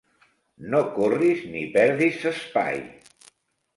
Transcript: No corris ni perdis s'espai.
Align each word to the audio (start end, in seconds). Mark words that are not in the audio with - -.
No 0.71 0.79
corris 0.95 1.45
ni 1.51 1.63
perdis 1.75 2.19
s'espai. 2.25 2.85